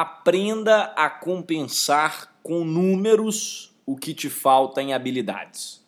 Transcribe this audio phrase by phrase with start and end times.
[0.00, 5.84] Aprenda a compensar com números o que te falta em habilidades.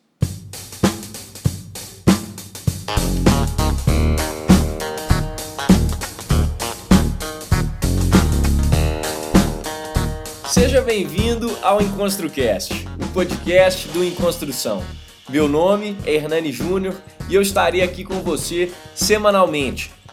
[10.48, 14.82] Seja bem-vindo ao EnconstruCast, o podcast do Enconstrução.
[15.29, 19.92] Meu nome é Hernani Júnior e eu estarei aqui com você semanalmente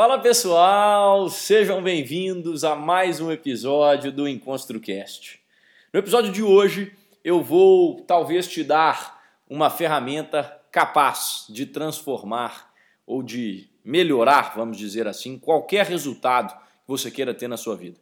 [0.00, 5.38] Fala pessoal, sejam bem-vindos a mais um episódio do EnconstruCast.
[5.92, 12.72] No episódio de hoje eu vou talvez te dar uma ferramenta capaz de transformar
[13.06, 17.98] ou de melhorar, vamos dizer assim, qualquer resultado que você queira ter na sua vida.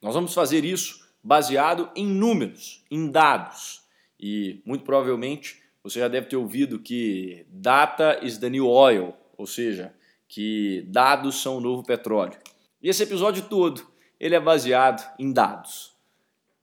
[0.00, 3.82] Nós vamos fazer isso baseado em números, em dados.
[4.18, 9.46] E muito provavelmente você já deve ter ouvido que data is the new oil, ou
[9.46, 9.92] seja,
[10.32, 12.38] que dados são o novo petróleo.
[12.82, 13.86] E esse episódio todo,
[14.18, 15.92] ele é baseado em dados.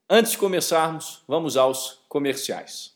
[0.09, 2.95] Antes de começarmos, vamos aos comerciais.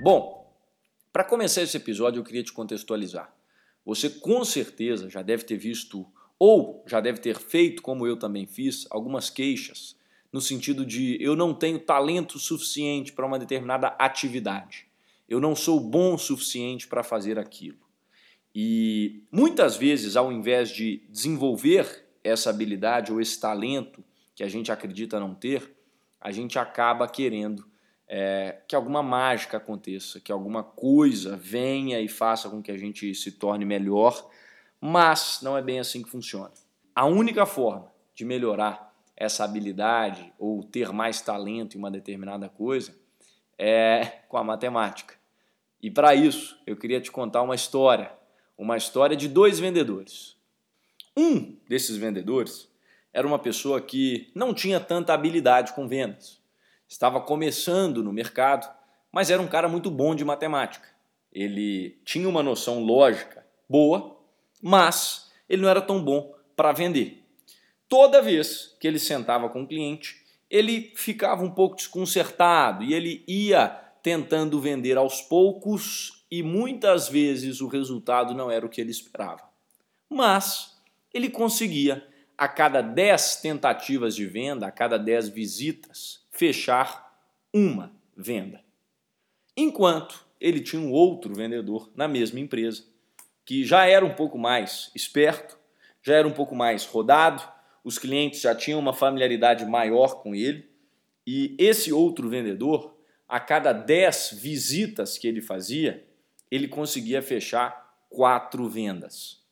[0.00, 0.54] Bom,
[1.12, 3.34] para começar esse episódio eu queria te contextualizar.
[3.84, 6.06] Você com certeza já deve ter visto
[6.38, 9.96] ou já deve ter feito, como eu também fiz, algumas queixas
[10.32, 14.86] no sentido de eu não tenho talento suficiente para uma determinada atividade.
[15.26, 17.78] Eu não sou bom o suficiente para fazer aquilo.
[18.54, 24.70] E muitas vezes, ao invés de desenvolver essa habilidade ou esse talento que a gente
[24.70, 25.74] acredita não ter,
[26.20, 27.66] a gente acaba querendo
[28.08, 33.12] é, que alguma mágica aconteça, que alguma coisa venha e faça com que a gente
[33.14, 34.28] se torne melhor,
[34.80, 36.52] mas não é bem assim que funciona.
[36.94, 42.94] A única forma de melhorar essa habilidade ou ter mais talento em uma determinada coisa
[43.58, 45.14] é com a matemática.
[45.82, 48.12] E para isso, eu queria te contar uma história,
[48.56, 50.36] uma história de dois vendedores.
[51.16, 52.68] Um desses vendedores
[53.12, 56.40] era uma pessoa que não tinha tanta habilidade com vendas
[56.88, 58.68] estava começando no mercado,
[59.12, 60.88] mas era um cara muito bom de matemática.
[61.32, 64.16] Ele tinha uma noção lógica boa,
[64.62, 67.22] mas ele não era tão bom para vender.
[67.88, 73.24] Toda vez que ele sentava com o cliente, ele ficava um pouco desconcertado e ele
[73.26, 73.68] ia
[74.02, 79.42] tentando vender aos poucos e muitas vezes o resultado não era o que ele esperava.
[80.08, 80.76] Mas
[81.12, 87.18] ele conseguia, a cada 10 tentativas de venda, a cada 10 visitas, fechar
[87.52, 88.62] uma venda.
[89.56, 92.84] Enquanto ele tinha um outro vendedor na mesma empresa,
[93.44, 95.58] que já era um pouco mais esperto,
[96.02, 97.42] já era um pouco mais rodado,
[97.82, 100.68] os clientes já tinham uma familiaridade maior com ele,
[101.26, 102.96] e esse outro vendedor,
[103.26, 106.06] a cada 10 visitas que ele fazia,
[106.50, 109.45] ele conseguia fechar quatro vendas.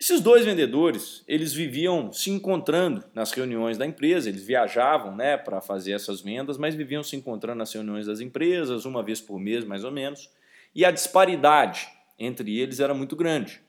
[0.00, 5.60] Esses dois vendedores, eles viviam se encontrando nas reuniões da empresa, eles viajavam né, para
[5.60, 9.64] fazer essas vendas, mas viviam se encontrando nas reuniões das empresas, uma vez por mês
[9.64, 10.30] mais ou menos,
[10.72, 13.60] e a disparidade entre eles era muito grande,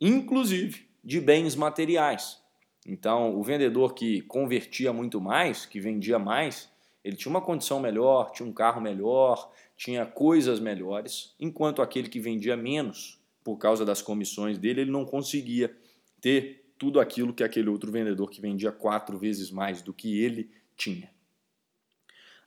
[0.00, 2.40] inclusive de bens materiais.
[2.86, 6.70] Então, o vendedor que convertia muito mais, que vendia mais,
[7.02, 12.20] ele tinha uma condição melhor, tinha um carro melhor, tinha coisas melhores, enquanto aquele que
[12.20, 15.74] vendia menos por causa das comissões dele, ele não conseguia
[16.20, 20.50] ter tudo aquilo que aquele outro vendedor que vendia quatro vezes mais do que ele
[20.76, 21.10] tinha.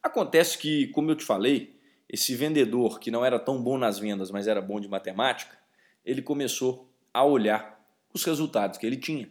[0.01, 4.29] Acontece que, como eu te falei, esse vendedor que não era tão bom nas vendas,
[4.29, 5.57] mas era bom de matemática,
[6.05, 7.83] ele começou a olhar
[8.13, 9.29] os resultados que ele tinha.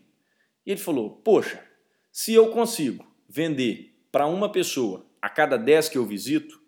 [0.66, 1.62] E ele falou: Poxa,
[2.10, 6.60] se eu consigo vender para uma pessoa a cada 10 que eu visito,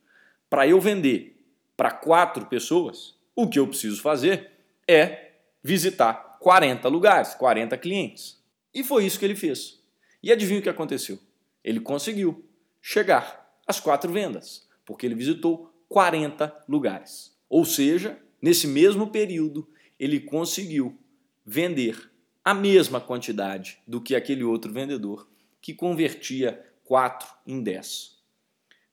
[0.48, 1.42] para eu vender
[1.76, 4.55] para quatro pessoas, o que eu preciso fazer
[4.88, 8.40] é visitar 40 lugares, 40 clientes.
[8.72, 9.82] E foi isso que ele fez.
[10.22, 11.18] E adivinha o que aconteceu?
[11.64, 12.44] Ele conseguiu
[12.80, 17.36] chegar às quatro vendas, porque ele visitou 40 lugares.
[17.48, 19.68] Ou seja, nesse mesmo período,
[19.98, 20.98] ele conseguiu
[21.44, 22.10] vender
[22.44, 25.28] a mesma quantidade do que aquele outro vendedor
[25.60, 28.16] que convertia 4 em 10.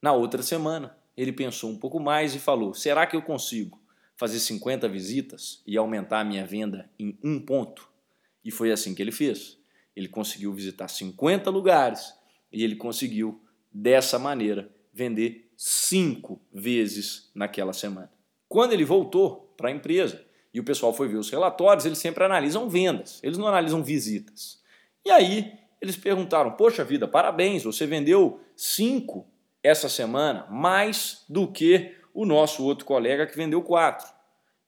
[0.02, 3.80] Na outra semana, ele pensou um pouco mais e falou: será que eu consigo
[4.16, 7.90] fazer 50 visitas e aumentar a minha venda em um ponto?
[8.44, 9.58] E foi assim que ele fez.
[9.96, 12.14] Ele conseguiu visitar 50 lugares
[12.52, 18.12] e ele conseguiu, dessa maneira, vender cinco vezes naquela semana.
[18.48, 20.24] Quando ele voltou para a empresa
[20.54, 24.62] e o pessoal foi ver os relatórios, eles sempre analisam vendas, eles não analisam visitas.
[25.06, 29.28] E aí eles perguntaram: Poxa vida, parabéns, você vendeu cinco
[29.64, 34.08] essa semana, mais do que o nosso outro colega que vendeu quatro.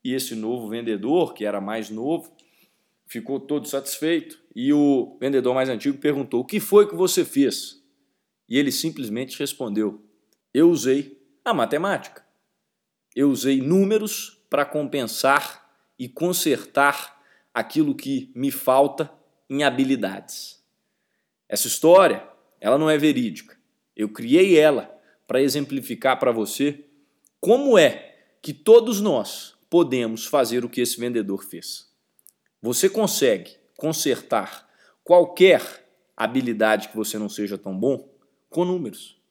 [0.04, 2.32] E esse novo vendedor, que era mais novo,
[3.06, 4.40] ficou todo satisfeito.
[4.56, 7.82] E o vendedor mais antigo perguntou: O que foi que você fez?
[8.48, 10.04] E ele simplesmente respondeu:
[10.54, 12.26] Eu usei a matemática.
[13.16, 15.66] Eu usei números para compensar
[15.98, 17.22] e consertar
[17.54, 19.12] aquilo que me falta
[19.50, 20.62] em habilidades.
[21.48, 22.28] Essa história,
[22.60, 23.58] ela não é verídica.
[23.96, 24.94] Eu criei ela
[25.26, 26.85] para exemplificar para você
[27.46, 31.88] como é que todos nós podemos fazer o que esse vendedor fez.
[32.60, 34.68] Você consegue consertar
[35.04, 35.88] qualquer
[36.18, 38.10] habilidade que você não seja tão bom
[38.50, 39.22] com números.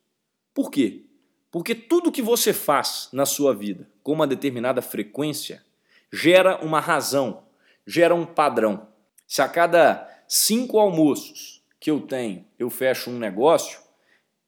[0.55, 1.07] Por quê?
[1.51, 5.65] Porque tudo que você faz na sua vida com uma determinada frequência
[6.13, 7.43] gera uma razão,
[7.85, 8.87] gera um padrão.
[9.27, 13.81] Se a cada cinco almoços que eu tenho eu fecho um negócio,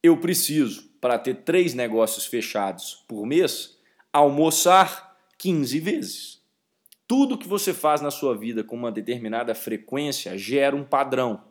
[0.06, 3.79] eu preciso, para ter três negócios fechados por mês,
[4.12, 6.43] almoçar 15 vezes.
[7.06, 11.44] Tudo que você faz na sua vida com uma determinada frequência gera um padrão.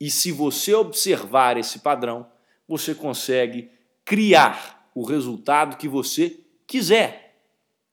[0.00, 2.26] E se você observar esse padrão,
[2.68, 3.70] você consegue
[4.04, 7.40] criar o resultado que você quiser.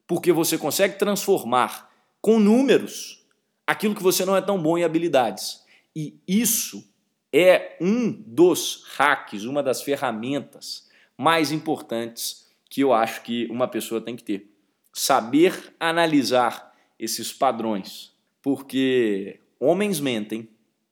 [0.05, 1.89] Porque você consegue transformar
[2.19, 3.25] com números
[3.65, 5.61] aquilo que você não é tão bom em habilidades.
[5.95, 6.90] E isso
[7.31, 14.01] é um dos hacks, uma das ferramentas mais importantes que eu acho que uma pessoa
[14.01, 14.49] tem que ter.
[14.93, 20.49] Saber analisar esses padrões, porque homens mentem,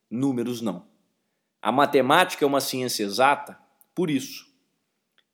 [0.09, 0.87] números não.
[1.61, 3.59] A matemática é uma ciência exata
[3.93, 4.47] por isso.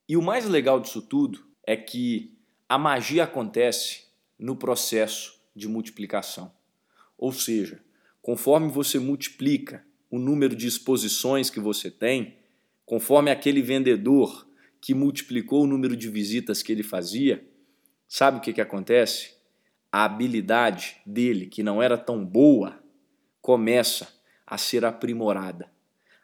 [0.10, 2.36] E o mais legal disso tudo é que
[2.68, 4.06] a magia acontece
[4.38, 6.52] no processo de multiplicação.
[7.18, 7.84] Ou seja,
[8.22, 9.86] conforme você multiplica
[10.16, 12.38] o número de exposições que você tem,
[12.86, 14.48] conforme aquele vendedor
[14.80, 17.46] que multiplicou o número de visitas que ele fazia,
[18.08, 19.36] sabe o que, que acontece?
[19.92, 22.82] A habilidade dele, que não era tão boa,
[23.42, 24.08] começa
[24.48, 25.70] a ser aprimorada.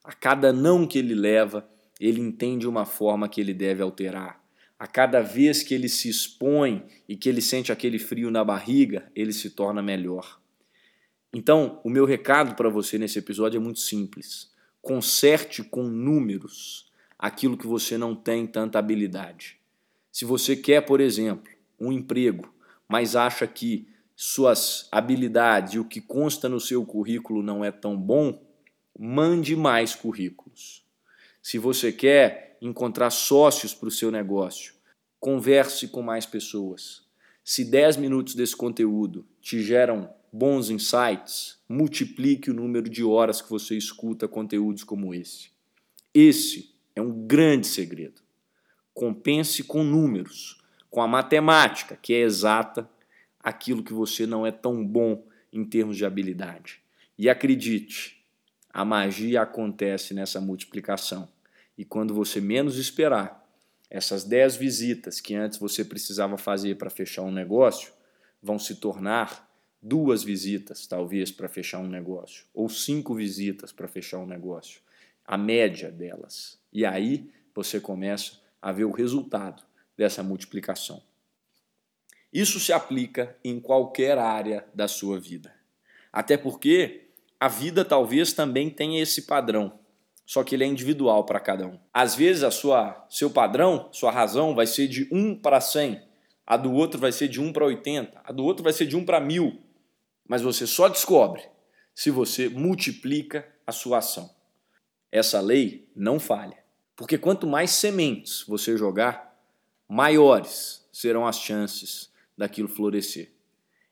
[0.06, 1.70] A cada não que ele leva,
[2.00, 4.42] ele entende uma forma que ele deve alterar.
[4.80, 9.12] A cada vez que ele se expõe e que ele sente aquele frio na barriga,
[9.14, 10.41] ele se torna melhor.
[11.34, 14.52] Então, o meu recado para você nesse episódio é muito simples.
[14.82, 19.58] Conserte com números aquilo que você não tem tanta habilidade.
[20.12, 22.54] Se você quer, por exemplo, um emprego,
[22.88, 27.96] mas acha que suas habilidades e o que consta no seu currículo não é tão
[27.96, 28.44] bom,
[29.00, 30.86] mande mais currículos.
[31.42, 34.74] Se você quer encontrar sócios para o seu negócio,
[35.20, 37.04] converse com mais pessoas.
[37.44, 43.50] Se 10 minutos desse conteúdo te geram bons insights, multiplique o número de horas que
[43.50, 45.50] você escuta conteúdos como esse.
[46.14, 48.22] Esse é um grande segredo.
[48.94, 52.90] Compense com números, com a matemática, que é exata,
[53.40, 56.82] aquilo que você não é tão bom em termos de habilidade.
[57.18, 58.24] E acredite,
[58.70, 61.28] a magia acontece nessa multiplicação.
[61.78, 63.42] E quando você menos esperar,
[63.90, 67.92] essas 10 visitas que antes você precisava fazer para fechar um negócio
[68.42, 69.51] vão se tornar
[69.82, 74.82] duas visitas, talvez, para fechar um negócio, ou cinco visitas para fechar um negócio,
[75.26, 76.60] a média delas.
[76.72, 79.64] E aí você começa a ver o resultado
[79.98, 81.02] dessa multiplicação.
[82.32, 85.54] Isso se aplica em qualquer área da sua vida.
[86.14, 87.08] Até porque
[87.40, 89.80] a vida talvez também tenha esse padrão,
[90.26, 91.78] só que ele é individual para cada um.
[91.94, 96.02] Às vezes a sua seu padrão, sua razão vai ser de 1 para 100,
[96.46, 98.96] a do outro vai ser de 1 para 80, a do outro vai ser de
[98.96, 99.71] 1 para 1000.
[100.32, 101.44] Mas você só descobre
[101.94, 104.34] se você multiplica a sua ação.
[105.12, 106.58] Essa lei não falha,
[106.96, 109.38] porque quanto mais sementes você jogar,
[109.90, 113.30] maiores serão as chances daquilo florescer.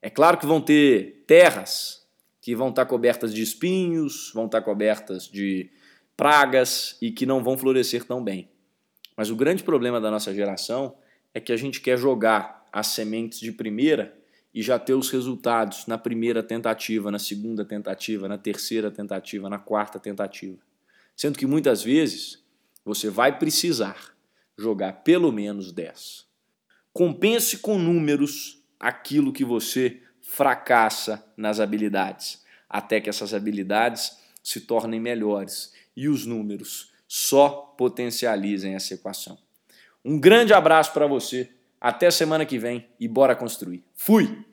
[0.01, 2.07] É claro que vão ter terras
[2.39, 5.69] que vão estar cobertas de espinhos, vão estar cobertas de
[6.15, 8.49] pragas e que não vão florescer tão bem.
[9.13, 10.95] Mas o grande problema da nossa geração
[11.33, 14.17] é que a gente quer jogar as sementes de primeira
[14.53, 19.59] e já ter os resultados na primeira tentativa, na segunda tentativa, na terceira tentativa, na
[19.59, 20.57] quarta tentativa.
[21.15, 22.43] Sendo que muitas vezes
[22.83, 24.15] você vai precisar
[24.57, 26.25] jogar pelo menos 10.
[26.91, 34.99] Compense com números aquilo que você fracassa nas habilidades, até que essas habilidades se tornem
[34.99, 39.37] melhores e os números só potencializem essa equação.
[40.03, 43.83] Um grande abraço para você, até semana que vem e bora construir.
[43.95, 44.48] Fui!